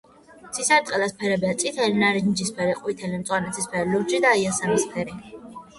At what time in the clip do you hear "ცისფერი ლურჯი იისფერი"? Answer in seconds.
3.61-5.21